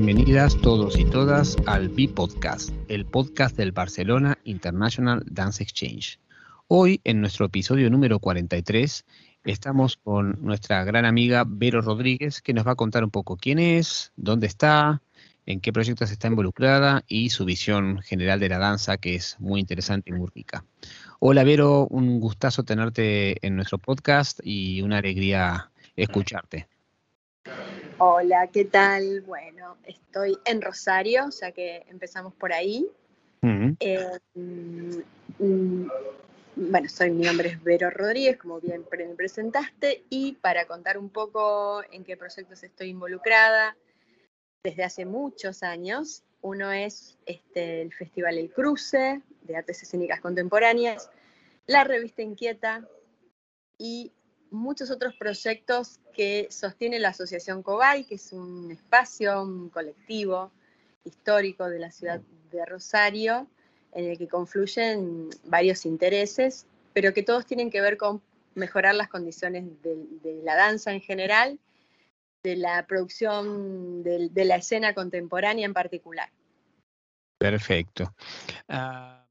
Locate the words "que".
12.42-12.54, 18.98-19.16, 31.50-31.84, 56.14-56.48, 58.04-58.16, 64.18-64.28, 67.12-67.22, 67.70-67.80